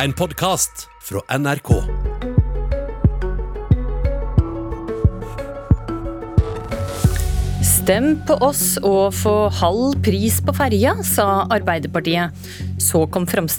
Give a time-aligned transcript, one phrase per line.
[0.00, 1.68] En podkast fra NRK.
[7.60, 12.32] Stem på oss og få halv pris på ferja, sa Arbeiderpartiet.
[12.80, 13.52] Så kom Frp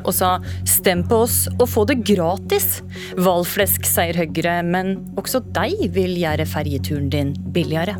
[0.00, 0.30] og sa
[0.64, 2.80] stem på oss og få det gratis.
[3.20, 7.98] Valflesk, sier Høyre, men også de vil gjøre ferjeturen din billigere.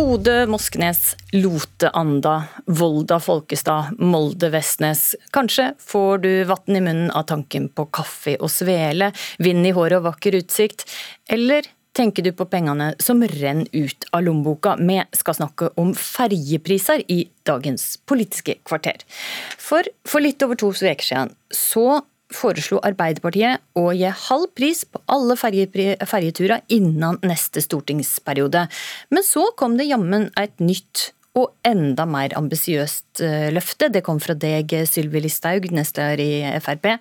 [0.00, 5.16] Bodø, Moskenes, Lote, Anda, Volda, Folkestad, Molde, Vestnes.
[5.30, 9.10] Kanskje får du vann i munnen av tanken på kaffe og svele,
[9.44, 10.86] vind i håret og vakker utsikt.
[11.28, 14.78] Eller tenker du på pengene som renner ut av lommeboka?
[14.80, 19.04] Vi skal snakke om ferjepriser i dagens Politiske kvarter.
[19.60, 22.00] For for litt over to uker siden så
[22.34, 28.66] foreslo Arbeiderpartiet å gi halv pris på alle ferjeturer innen neste stortingsperiode.
[29.10, 33.90] Men så kom det jammen et nytt og enda mer ambisiøst eh, løfte.
[33.92, 36.30] Det kom fra deg, Sylvi Listhaug, nestleder i
[36.62, 36.96] Frp.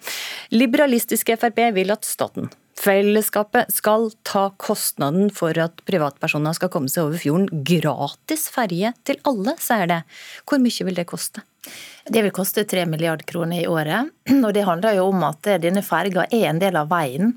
[0.54, 7.10] Liberalistiske Frp vil at staten Fellesskapet skal ta kostnaden for at privatpersoner skal komme seg
[7.10, 7.64] over fjorden.
[7.68, 10.00] Gratis ferje til alle, sier det.
[10.48, 11.44] Hvor mye vil det koste?
[12.08, 14.14] Det vil koste 3 milliarder kroner i året.
[14.46, 17.36] Og det handler jo om at denne ferga er en del av veien.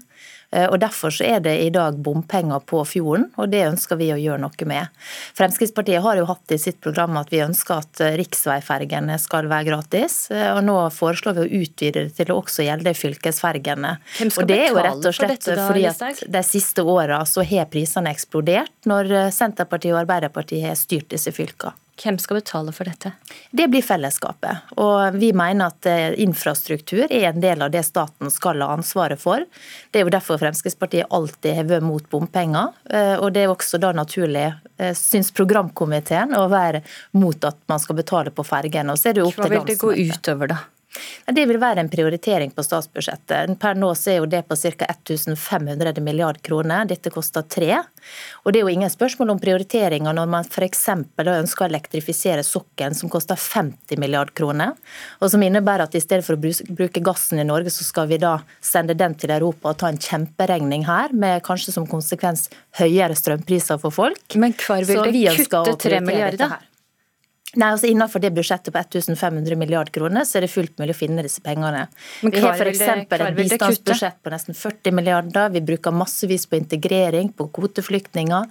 [0.53, 4.11] Eh, og Derfor så er det i dag bompenger på fjorden, og det ønsker vi
[4.13, 5.03] å gjøre noe med.
[5.39, 9.71] Fremskrittspartiet har jo hatt i sitt program at vi ønsker at eh, riksveifergene skal være
[9.71, 10.19] gratis.
[10.35, 13.95] Eh, og Nå foreslår vi å utvide det til å også gjelde fylkesfergene.
[14.19, 16.85] Hvem skal og det er jo rett og slett for dette, fordi at de siste
[16.85, 21.82] åra har prisene eksplodert når Senterpartiet og Arbeiderpartiet har styrt disse fylkene.
[22.01, 23.13] Hvem skal betale for dette?
[23.51, 24.73] Det blir fellesskapet.
[24.81, 29.21] Og vi mener at eh, infrastruktur er en del av det staten skal ha ansvaret
[29.21, 29.45] for.
[29.93, 32.73] Det er jo derfor Fremskrittspartiet alltid har vært mot bompenger.
[32.89, 34.49] Eh, og det er også da naturlig,
[34.81, 36.81] eh, syns programkomiteen, å være
[37.21, 38.97] mot at man skal betale på fergene.
[38.97, 40.63] Hva vil det gå utover, da?
[41.27, 43.55] Det vil være en prioritering på statsbudsjettet.
[43.61, 44.89] Per nå er jo det på ca.
[44.91, 46.87] 1500 milliard kroner.
[46.91, 47.79] Dette koster tre.
[48.43, 50.89] Og det er jo ingen spørsmål om prioriteringer når man f.eks.
[51.23, 54.75] ønsker å elektrifisere sokkelen, som koster 50 milliard kroner.
[55.21, 58.21] Og som innebærer at i stedet for å bruke gassen i Norge, så skal vi
[58.23, 62.49] da sende den til Europa og ta en kjemperegning her, med kanskje som konsekvens
[62.81, 64.37] høyere strømpriser for folk.
[64.37, 66.61] Men hvor vil det kutte tre milliarder?
[67.61, 70.97] Nei, altså Innenfor det budsjettet på 1500 milliard kroner, så er det fullt mulig å
[70.97, 71.83] finne disse pengene.
[72.25, 72.81] vi har f.eks.
[72.81, 75.51] et bistandsbudsjett på nesten 40 milliarder.
[75.53, 78.47] Vi bruker massevis på integrering, på kvoteflyktninger.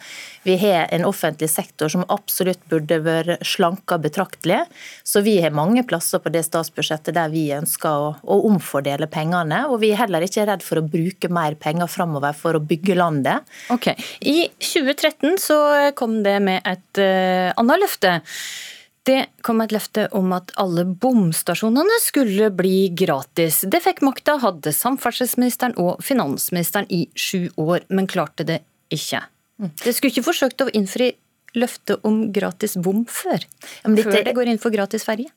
[0.45, 4.59] Vi har en offentlig sektor som absolutt burde vært slanka betraktelig.
[5.01, 9.63] Så vi har mange plasser på det statsbudsjettet der vi ønsker å, å omfordele pengene.
[9.71, 12.99] Og vi er heller ikke redd for å bruke mer penger framover for å bygge
[13.01, 13.49] landet.
[13.73, 13.95] Ok.
[14.21, 15.57] I 2013 så
[15.97, 18.19] kom det med et uh, annet løfte.
[19.07, 23.63] Det kom et løfte om at alle bomstasjonene skulle bli gratis.
[23.65, 28.59] Det fikk makta, hadde samferdselsministeren og finansministeren i sju år, men klarte det
[28.93, 29.23] ikke.
[29.81, 31.11] Det skulle ikke forsøkt å innfri
[31.57, 33.43] løfte om gratis bom før?
[33.83, 35.27] Før det går inn for gratis ferge?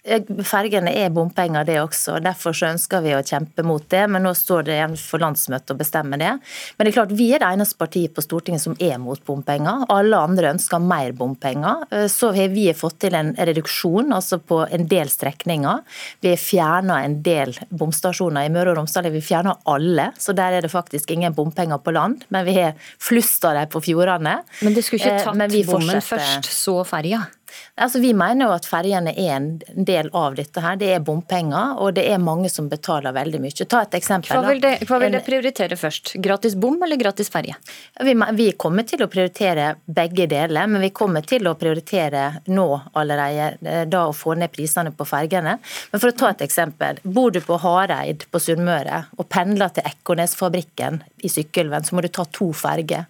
[0.46, 2.20] Fergene er bompenger, det også.
[2.22, 4.04] Derfor så ønsker vi å kjempe mot det.
[4.10, 6.32] Men nå står det igjen for landsmøtet å bestemme det.
[6.76, 9.86] Men det er klart, vi er det eneste partiet på Stortinget som er mot bompenger.
[9.92, 11.86] Alle andre ønsker mer bompenger.
[11.90, 15.82] Eh, så har vi fått til en reduksjon altså på en del strekninger.
[16.22, 18.46] Vi har fjerna en del bomstasjoner.
[18.46, 21.82] I Møre og Romsdal har vi fjerna alle, så der er det faktisk ingen bompenger
[21.82, 22.24] på land.
[22.34, 24.38] Men vi har flust av dem på fjordene.
[24.62, 27.24] Men det skulle ikke eh, tatt bommen først, så ferja?
[27.74, 30.60] Altså, vi mener jo at ferjene er en del av dette.
[30.62, 30.76] her.
[30.78, 33.66] Det er bompenger, og det er mange som betaler veldig mye.
[33.66, 34.36] Ta et eksempel.
[34.36, 36.14] Hva vil, det, hva vil det prioritere først?
[36.22, 37.56] Gratis bom eller gratis ferje?
[38.00, 42.68] Vi, vi, kommer til å prioritere begge deler, men vi kommer til å prioritere nå
[42.92, 45.56] allerede eh, da å få ned prisene på fergene.
[45.90, 47.02] Men for å ta et eksempel.
[47.02, 52.10] Bor du på Hareid på Sunnmøre og pendler til Ekornesfabrikken i Sykkylven, så må du
[52.12, 53.08] ta to ferger.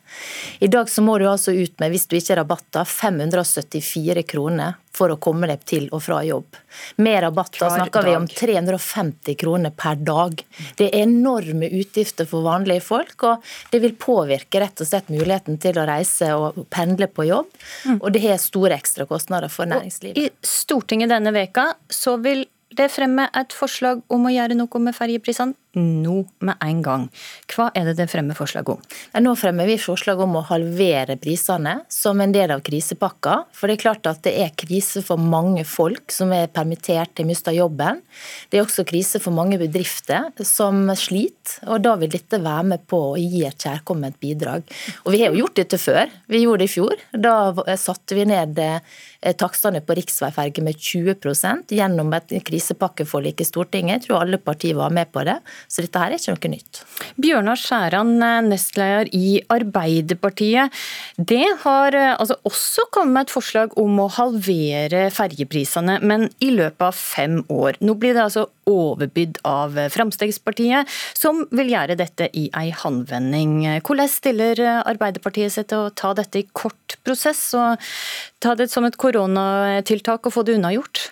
[0.65, 4.34] I dag så må du altså ut med, hvis du ikke har rabatter, 574 kroner
[4.35, 6.59] kroner for å komme deg til og fra jobb.
[7.03, 10.39] Med rabatter snakker vi om 350 kroner per dag.
[10.79, 15.59] Det er enorme utgifter for vanlige folk, og det vil påvirke rett og slett muligheten
[15.63, 17.51] til å reise og pendle på jobb.
[17.89, 17.99] Mm.
[18.01, 20.19] Og det har store ekstrakostnader for næringslivet.
[20.19, 24.97] I Stortinget denne veka så vil det fremme et forslag om å gjøre noe med
[24.97, 27.07] ferjeprisene nå med en gang.
[27.51, 28.81] Hva er det det fremmer forslag om?
[29.21, 33.41] Nå fremmer vi forslag om å halvere prisene som en del av krisepakka.
[33.55, 37.29] For det er klart at det er krise for mange folk som er permittert, har
[37.29, 38.03] mista jobben.
[38.51, 42.85] Det er også krise for mange bedrifter som sliter, og da vil dette være med
[42.91, 44.65] på å gi et kjærkomment bidrag.
[45.05, 46.13] Og vi har jo gjort dette før.
[46.31, 47.05] Vi gjorde det i fjor.
[47.13, 48.61] Da satte vi ned
[49.25, 54.03] Eh, takstene på riksveiferger med 20% gjennom et krisepakkeforlik i Stortinget.
[54.03, 55.39] Jeg tror alle partier var med på det,
[55.69, 56.83] så dette her er ikke noe nytt.
[57.21, 58.13] Bjørnar Skjæran,
[58.49, 60.75] nestleder i Arbeiderpartiet.
[61.17, 66.51] Det har eh, altså også kommet med et forslag om å halvere ferjeprisene, men i
[66.55, 67.79] løpet av fem år.
[67.85, 73.59] Nå blir det altså overbydd av Fremskrittspartiet, som vil gjøre dette i ei handvending.
[73.85, 77.83] Hvordan stiller Arbeiderpartiet seg til å ta dette i kort prosess, og
[78.43, 81.11] ta det som et koronatiltak og få det unnagjort?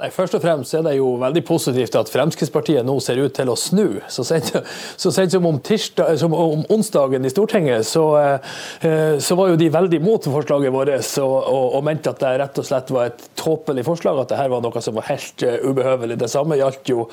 [0.00, 3.50] Nei, Først og fremst er det jo veldig positivt at Fremskrittspartiet nå ser ut til
[3.52, 3.98] å snu.
[4.08, 9.58] Så sent som om, tirsdag, som om onsdagen i Stortinget, så, eh, så, var jo
[9.60, 13.12] de veldig mot forslaget vårt og, og, og, mente at det rett og slett var
[13.12, 16.16] et tåpelig forslag, at det her var noe som var helt eh, ubehøvelig.
[16.24, 17.06] Det samme gjaldt jo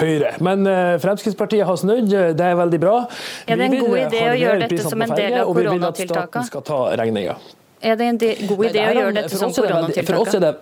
[0.00, 0.32] Høyre.
[0.40, 2.96] Men uh, Fremskrittspartiet har snudd, det er veldig bra.
[3.44, 5.52] Er det en god idé å gjøre dette som en del av koronatiltakene?
[5.52, 7.38] Og vi vil at staten skal ta regninga.
[7.82, 10.08] Er det en god idé å gjøre dette som koronatiltak?
[10.08, 10.54] For oss er det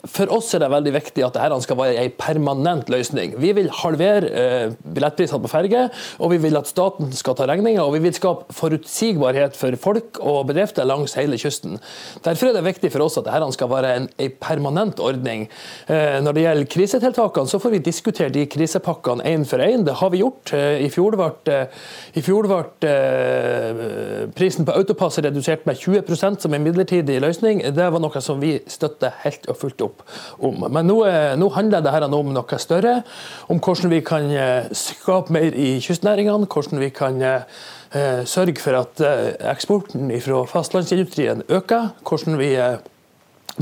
[0.00, 3.34] veldig viktig at dette skal være en permanent løsning.
[3.40, 5.88] Vi vil halvere eh, billettprisene på ferge,
[6.18, 7.82] og vi vil at staten skal ta regninga.
[7.84, 11.78] Og vi vil skape forutsigbarhet for folk og bedrifter langs hele kysten.
[12.24, 15.48] Derfor er det viktig for oss at dette skal være en, en permanent ordning.
[15.86, 19.84] Eh, når det gjelder krisetiltakene, så får vi diskutere de krisepakkene én for én.
[19.84, 20.54] Det har vi gjort.
[20.56, 21.60] Eh, I fjor ble,
[22.16, 22.94] i fjor ble
[24.36, 27.62] prisen på autopass redusert med 20% som en midlertidig løsning.
[27.74, 30.04] Det var noe som vi støtter helt og fullt opp opp
[30.38, 30.64] om.
[30.72, 31.00] Men nå,
[31.40, 33.00] nå handler dette om noe større.
[33.50, 36.48] Om hvordan vi kan eh, skape mer i kystnæringene.
[36.50, 41.92] Hvordan vi kan eh, sørge for at eh, eksporten fra fastlandsindustrien øker.
[42.06, 42.54] Hvordan vi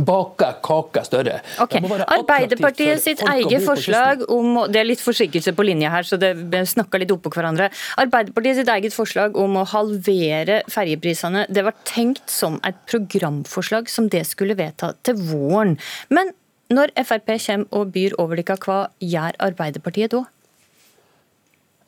[0.06, 1.40] bake kaka større.
[1.62, 1.82] Okay.
[2.06, 6.34] Arbeiderpartiet sitt eget forslag om Det er litt forsinkelse på linja her, så det
[6.70, 7.70] snakker litt oppå hverandre.
[8.00, 14.08] Arbeiderpartiet sitt eget forslag om å halvere ferjeprisene, det var tenkt som et programforslag som
[14.12, 15.76] det skulle vedta til våren.
[16.12, 16.34] Men
[16.72, 20.26] når Frp kommer og byr over dere, hva gjør Arbeiderpartiet da?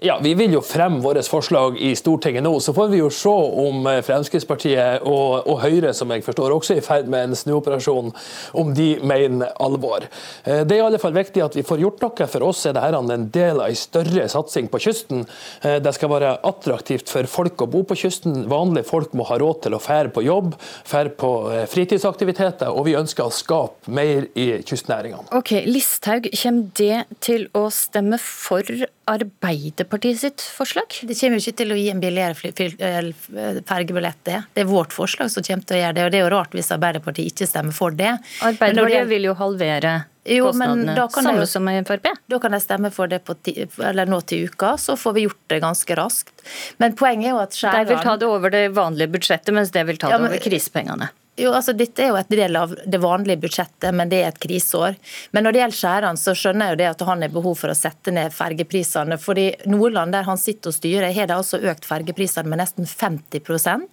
[0.02, 2.54] Ja, Vi vil jo fremme våre forslag i Stortinget nå.
[2.64, 3.32] Så får vi jo se
[3.64, 7.36] om eh, Fremskrittspartiet og, og Høyre, som jeg forstår også er i ferd med en
[7.36, 8.08] snuoperasjon,
[8.56, 10.06] om de mener alvor.
[10.48, 12.28] Eh, det er i alle fall viktig at vi får gjort noe.
[12.32, 15.26] For oss er dette en del av en større satsing på kysten.
[15.60, 18.46] Eh, det skal være attraktivt for folk å bo på kysten.
[18.48, 20.56] Vanlige folk må ha råd til å fære på jobb,
[20.88, 21.34] fære på
[21.74, 25.28] fritidsaktiviteter, og vi ønsker å skape mer i kystnæringene.
[25.36, 28.64] Ok, Listhaug, kommer det til å stemme for
[29.10, 31.00] Arbeiderpartiet sitt forslag?
[31.02, 32.36] Det kommer jo ikke til å gi en billigere
[33.66, 34.38] fergebillett, det.
[34.54, 36.04] Det er vårt forslag som kommer til å gjøre det.
[36.04, 38.14] og Det er jo rart hvis Arbeiderpartiet ikke stemmer for det.
[38.46, 42.10] Arbeiderpartiet vil jo halvere jo, kostnadene, samme som Frp?
[42.28, 45.60] Da kan de stemme for det ti, nå til uka, så får vi gjort det
[45.64, 46.44] ganske raskt.
[46.78, 49.72] Men poenget er jo at Skjæran De vil ta det over det vanlige budsjettet, mens
[49.72, 51.10] det vil ta det ja, men, over krisepengene.
[51.40, 54.40] Jo, altså Dette er jo et del av det vanlige budsjettet, men det er et
[54.42, 54.96] kriseår.
[55.32, 57.72] Men når det gjelder Skjæran, så skjønner jeg jo det at han har behov for
[57.72, 59.16] å sette ned fergeprisene.
[59.18, 63.88] fordi Nordland, der han sitter og styrer, har det altså økt fergeprisene med nesten 50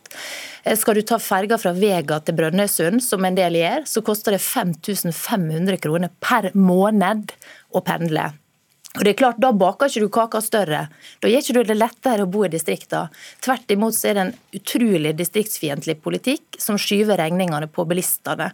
[0.65, 4.35] eh, Skal du ta ferga fra Vega til Brønnøysund, som en del gjør, så koster
[4.35, 7.31] det 5500 kroner per måned
[7.71, 8.33] å pendle.
[8.95, 10.87] Og det er klart, Da baker ikke du kaka større.
[11.21, 13.11] Da gjør ikke du det lettere å bo i distriktene.
[13.43, 18.49] Tvert imot så er det en utrolig distriktsfiendtlig politikk som skyver regningene på bilistene.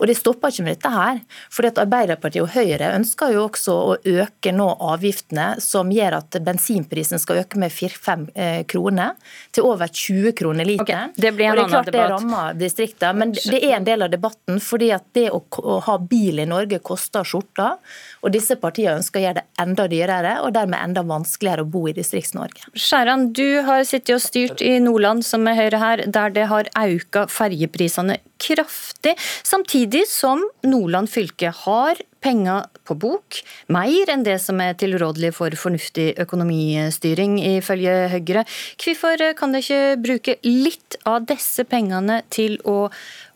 [0.00, 1.20] Og det stopper ikke med dette her.
[1.50, 6.38] fordi at Arbeiderpartiet og Høyre ønsker jo også å øke nå avgiftene, som gjør at
[6.44, 9.14] bensinprisen skal øke med 4-5 eh, kroner,
[9.52, 11.14] til over 20 kroner literen.
[11.14, 12.02] Okay, det blir en og det er klart debatt.
[12.02, 14.60] det rammer distriktene, men det er en del av debatten.
[14.60, 17.76] fordi at det å, å ha bil i Norge koster skjorta.
[18.22, 21.84] Og disse partiene ønsker å gjøre det enda dyrere, og dermed enda vanskeligere å bo
[21.90, 22.70] i Distrikts-Norge.
[22.72, 26.72] Skjæran, du har sittet og styrt i Nordland, som er Høyre her, der det har
[26.72, 29.14] økt ferjeprisene kraftig,
[29.46, 33.38] samtidig som Nordland fylke har penger på bok,
[33.72, 38.46] mer enn det som er tilrådelig for fornuftig økonomistyring, ifølge Høyre.
[38.82, 42.88] Hvorfor kan de ikke bruke litt av disse pengene til å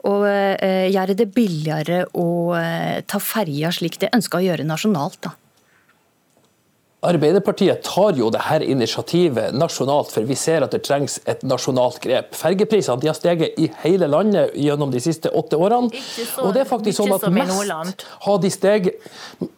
[0.09, 5.21] og eh, gjøre det billigere å eh, ta ferja slik de ønsker å gjøre nasjonalt.
[5.27, 5.35] da.
[7.01, 11.97] Arbeiderpartiet tar jo det her initiativet nasjonalt, for vi ser at det trengs et nasjonalt
[12.05, 12.35] grep.
[12.37, 15.89] Fergeprisene har steget i hele landet gjennom de siste åtte årene.
[15.97, 19.09] Så, og det er faktisk sånn at mest har de steget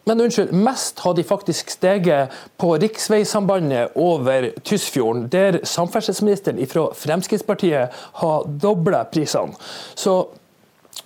[0.07, 8.03] Men unnskyld, mest har de faktisk steget på riksveisambandet over Tysfjorden, der samferdselsministeren fra Fremskrittspartiet
[8.21, 9.55] har dobla prisene.
[9.95, 10.15] Så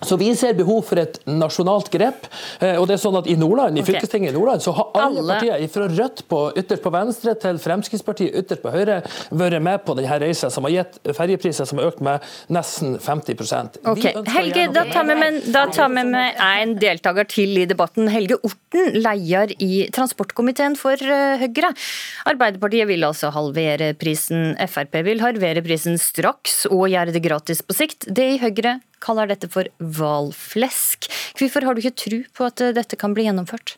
[0.00, 2.26] så Vi ser behov for et nasjonalt grep.
[2.60, 5.22] Eh, og det er sånn at I Nordland, i fylkestinget i Nordland så har alle,
[5.22, 9.00] alle partier fra Rødt på ytterst på venstre til Fremskrittspartiet ytterst på høyre
[9.30, 12.24] vært med på denne reisa, som har gitt ferjepriser som har økt med
[12.54, 17.58] nesten 50% Ok, Helge, da tar vi med, da tar vi med en deltaker til
[17.62, 18.10] i debatten.
[18.12, 21.72] Helge Orten, leder i transportkomiteen for eh, Høyre.
[22.28, 27.76] Arbeiderpartiet vil altså halvere prisen, Frp vil halvere prisen straks og gjøre det gratis på
[27.76, 28.08] sikt.
[28.14, 31.10] Det i Høyre kaller dette for hvalflesk.
[31.38, 33.76] Hvorfor har du ikke tro på at eh, dette kan bli gjennomført?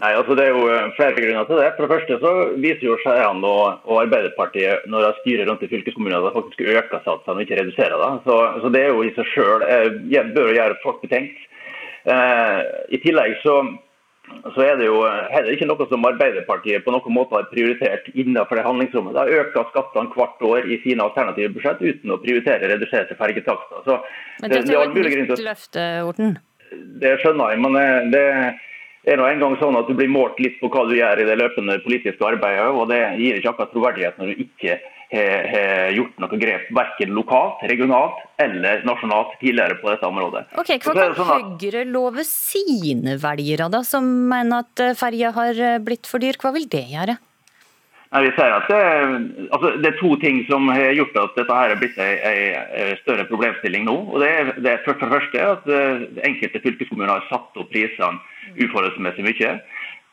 [0.00, 1.68] Nei, altså Det er jo eh, flere grunner til det.
[1.76, 2.32] For det første så
[2.62, 6.64] viser jo Skeian og, og, Arbeiderpartiet når de styrer rundt i fylkeskommunene at de faktisk
[6.64, 8.10] øker satsene og ikke reduserer det.
[8.24, 11.44] Så, så det er jo i seg sjøl eh, bør gjøre folk betenkt.
[12.08, 12.60] Eh,
[12.96, 13.60] I tillegg så
[14.54, 18.58] så er det jo heller ikke noe som Arbeiderpartiet på noen måte har prioritert innenfor
[18.58, 19.16] det handlingsrommet.
[19.16, 23.84] De har økt skattene hvert år i sine alternative budsjett uten å prioritere reduserte fergetakster.
[23.84, 23.98] Så
[24.40, 26.38] men det, er jo et nytt løfte, Orten?
[27.02, 30.40] Det skjønner jeg, men eh, det er nå en gang sånn at du blir målt
[30.42, 32.70] litt på hva du gjør i det løpende politiske arbeidet.
[32.70, 34.78] og Det gir ikke akkurat troverdighet når du ikke
[35.10, 40.44] har gjort noe grep verken lokalt, regionalt eller nasjonalt tidligere på dette området.
[40.60, 41.48] Ok, Hva kan sånn at...
[41.60, 46.38] Høyre love sine velgere, da, som mener at eh, ferja har eh, blitt for dyr?
[46.40, 47.18] Hva vil det gjøre?
[48.10, 48.78] Nei, vi ser at det,
[49.54, 53.26] altså, det, er to ting som har gjort at dette her er blitt en større
[53.28, 53.94] problemstilling nå.
[54.10, 57.70] og Det er, det er for det første at eh, enkelte fylkeskommuner har satt opp
[57.70, 58.18] prisene
[58.58, 59.52] uforholdsmessig mye.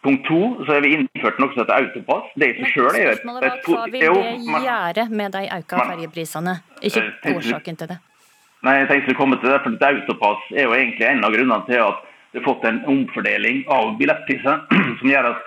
[0.06, 2.28] Punkt to, så har vi innført noe som heter autopass.
[2.38, 5.80] Det i seg sjøl er jo et, et, Hva vil det gjøre med de økte
[5.82, 6.54] ferjeprisene,
[6.86, 7.98] ikke eh, årsaken til det?
[8.66, 11.66] Nei, jeg tenkte å komme til det, for Autopass er jo egentlig en av grunnene
[11.70, 14.66] til at det har fått en omfordeling av billettpriser,
[15.00, 15.46] som gjør at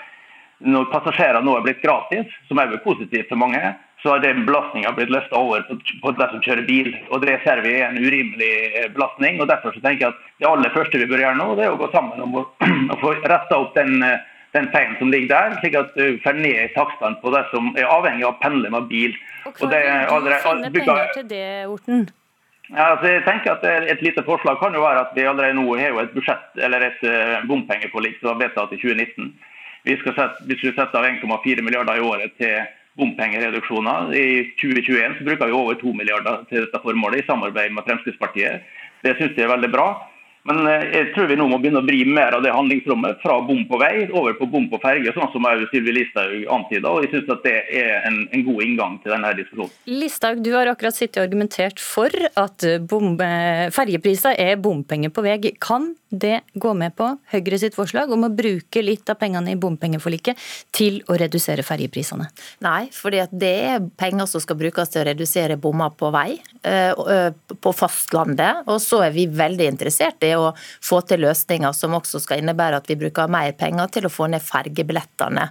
[0.61, 3.61] når passasjerer nå er blitt gratis, som er jo positivt for mange,
[4.03, 6.91] så har den belastninga blitt løfta over på, på de som kjører bil.
[7.11, 9.41] og Det ser vi er en urimelig eh, belastning.
[9.41, 11.75] og Derfor så tenker jeg at det aller første vi bør gjøre nå, det er
[11.75, 12.45] å gå sammen om å,
[12.95, 14.25] å få retta opp den eh,
[14.57, 17.91] den feilen som ligger der, slik at du får ned takstene på det som er
[17.91, 19.15] avhengig av å pendle med bil.
[19.47, 22.09] Og hva vil du finne penger til det, Orten?
[22.71, 25.65] Ja, altså jeg tenker at Et lite forslag kan jo være at vi allerede nå
[25.75, 29.33] har jo et budsjett, eller et uh, bompengeforlik som var vedtatt i 2019.
[29.89, 32.61] Vi skal sette, hvis vi setter av 1,4 milliarder i året til
[33.01, 34.13] bompengereduksjoner.
[34.15, 34.29] I
[34.61, 38.67] 2021 så bruker vi over 2 milliarder til dette formålet, i samarbeid med Fremskrittspartiet.
[39.03, 39.89] Det syns jeg er veldig bra.
[40.49, 43.39] Men eh, jeg tror vi nå må begynne å vri mer av det handlingsrommet fra
[43.45, 46.91] bom på vei over på bom på ferge, sånn som Sylvi Listhaug antyda.
[46.91, 49.73] Og jeg synes at det er en, en, god inngang til denne diskusjonen.
[49.91, 52.65] Listhaug, du har akkurat sittet og argumentert for at
[53.77, 55.37] ferjepriser er bompenger på vei.
[55.61, 59.59] Kan det gå med på Høyre sitt forslag om å bruke litt av pengene i
[59.61, 60.39] bompengeforliket
[60.75, 62.27] til å redusere ferjeprisene?
[62.67, 67.31] Nei, for det er penger som skal brukes til å redusere bommer på vei eh,
[67.31, 68.65] på fastlandet.
[68.67, 72.81] Og så er vi veldig interessert i å få til løsninger som også skal innebære
[72.81, 75.49] at vi bruker mer penger til å få ned fergebillettene.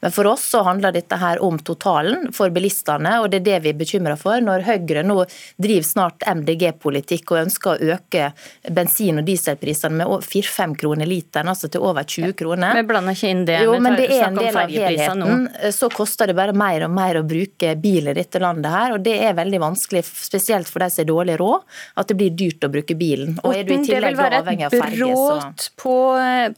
[0.00, 3.60] Men for oss så handler dette her om totalen for bilistene, og det er det
[3.66, 4.40] vi er bekymra for.
[4.42, 5.18] Når Høyre nå
[5.60, 8.30] driver snart MDG-politikk og ønsker å øke
[8.70, 12.76] bensin- og dieselprisene med 4-5 kroner literen, altså til over 20 kroner.
[12.78, 13.58] Vi blander ikke inn det.
[13.66, 15.48] Jo, men det er en del av helheten.
[15.74, 19.04] Så koster det bare mer og mer å bruke bil i dette landet her, og
[19.04, 21.66] det er veldig vanskelig, spesielt for de som har dårlig råd,
[22.00, 23.36] at det blir dyrt å bruke bilen.
[23.42, 25.96] Og er du i tillegg være et brudd på,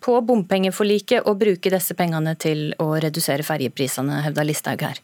[0.04, 5.02] på bompengeforliket å bruke disse pengene til å redusere ferjeprisene, hevda Listhaug her.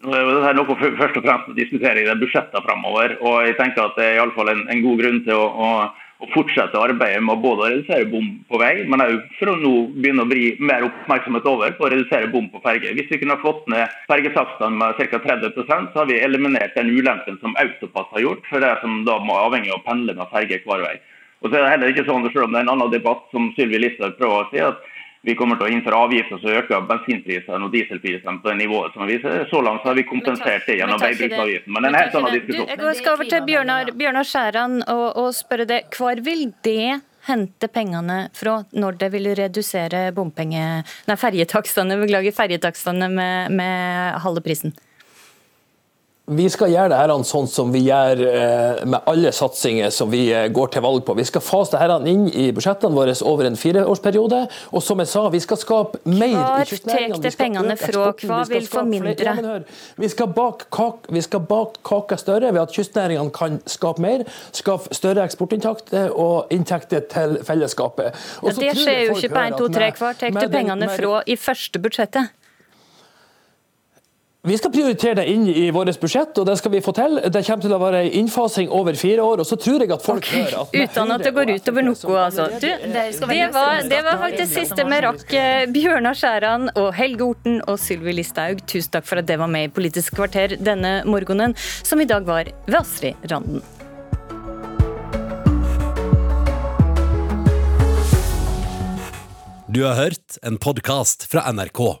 [0.00, 3.18] Det er det noe først og fremst å diskutere i det budsjettet framover.
[3.20, 5.48] Og jeg tenker at det er i alle fall en, en god grunn til å,
[5.50, 5.72] å
[6.20, 9.72] å fortsette arbeidet med både å redusere bom på vei, men òg for å nå
[9.94, 12.92] begynne å bli mer oppmerksomhet over på å redusere bom på ferge.
[12.96, 15.20] Hvis vi kunne fått ned fergesatsene med ca.
[15.24, 19.16] 30% så har vi eliminert den ulempen som Autopass har gjort, for det som da
[19.24, 20.98] må avhengig av å pendle med ferge hver vei.
[21.40, 23.50] Og så er det heller ikke sånn, selv om det er en annen debatt som
[23.56, 24.80] Sylvi Listhaug prøver å si, at
[25.28, 29.04] vi kommer til å innføre avgifter som øker bensinprisene og dieselprisene på det nivået som
[29.08, 29.44] vi ser.
[29.50, 31.74] Så langt så har vi kompensert det gjennom veibruksavgiften.
[31.76, 32.70] Men en helt annen diskusjon.
[32.72, 35.82] Jeg skal over til Bjørnar, Bjørnar Skjæran og, og spørre det.
[35.96, 40.64] Hvor vil det hente pengene fra når det vil redusere bompenge...
[41.08, 44.72] Nei, ferjetakstene, beklager, ferjetakstene med, med halve prisen?
[46.30, 50.28] Vi skal gjøre det her sånn som vi gjør eh, med alle satsinger som vi
[50.34, 51.16] eh, går til valg på.
[51.18, 54.40] Vi skal fase det her inn i budsjettene våre over en fireårsperiode.
[54.70, 57.22] Og som jeg sa, vi skal skape mer Kvar i kystnæringene.
[57.24, 59.58] det pengene fra, hva vil få mindre?
[60.00, 64.26] Vi skal bak kak, vi skal bak kaka større ved at kystnæringene kan skape mer,
[64.56, 68.14] skape større eksportinntekter og inntekter til fellesskapet.
[68.46, 70.12] Ja, det skjer jo ikke på 1, at 2, 3.
[70.24, 72.36] Tek du pengene fra i første budsjettet?
[74.42, 77.18] Vi skal prioritere det inn i vårt budsjett, og det skal vi få til.
[77.28, 79.42] Det kommer til å være en innfasing over fire år.
[79.42, 82.46] og så tror jeg at folk hører at Uten at det går utover noe, altså.
[82.56, 85.36] Du, det var, det var faktisk siste vi rakk.
[85.36, 89.52] Eh, Bjørnar Skjæran og Helge Orten og Sylvi Listhaug, tusen takk for at det var
[89.52, 91.52] med i Politisk kvarter denne morgenen,
[91.84, 93.60] som i dag var ved Astrid Randen.
[99.68, 102.00] Du har hørt en podkast fra NRK.